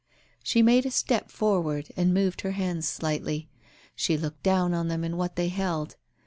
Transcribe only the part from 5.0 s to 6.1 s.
and what they held